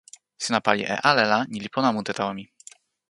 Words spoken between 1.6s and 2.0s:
li pona